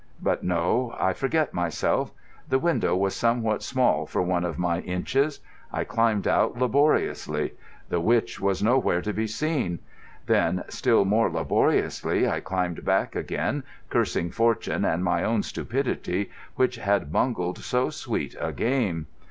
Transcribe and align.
But 0.19 0.41
no, 0.43 0.95
I 0.99 1.13
forget 1.13 1.53
myself. 1.53 2.11
The 2.49 2.57
window 2.57 2.95
was 2.95 3.13
somewhat 3.15 3.61
small 3.61 4.07
for 4.07 4.19
one 4.23 4.43
of 4.43 4.57
my 4.57 4.79
inches. 4.79 5.41
I 5.71 5.83
climbed 5.83 6.27
out 6.27 6.57
laboriously. 6.57 7.53
The 7.89 7.99
witch 7.99 8.39
was 8.39 8.63
nowhere 8.63 9.03
to 9.03 9.13
be 9.13 9.27
seen. 9.27 9.77
Then, 10.25 10.63
still 10.69 11.05
more 11.05 11.29
laboriously, 11.29 12.27
I 12.27 12.39
climbed 12.39 12.83
back 12.83 13.15
again, 13.15 13.61
cursing 13.91 14.31
Fortune 14.31 14.85
and 14.85 15.03
my 15.03 15.23
own 15.23 15.43
stupidity 15.43 16.31
which 16.55 16.77
had 16.77 17.11
bungled 17.13 17.59
so 17.59 17.91
sweet 17.91 18.35
a 18.41 18.51
game. 18.51 19.05